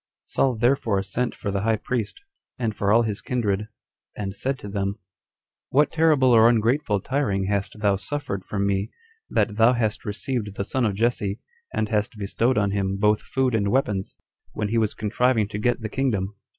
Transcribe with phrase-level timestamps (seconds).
[0.21, 0.21] 5.
[0.25, 2.21] Saul therefore sent for the high priest,
[2.57, 3.67] and for all his kindred;
[4.17, 4.97] and said to them,
[5.69, 8.89] "What terrible or ungrateful tiring hast thou suffered from me,
[9.29, 11.39] that thou hast received the son of Jesse,
[11.71, 14.15] and hast bestowed on him both food and weapons,
[14.53, 16.35] when he was contriving to get the kingdom?